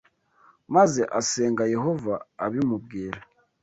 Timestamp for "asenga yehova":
1.19-2.13